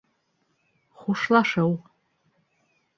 [0.99, 1.71] ХУШЛАШЫУ